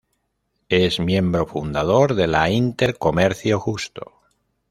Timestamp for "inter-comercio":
2.49-3.59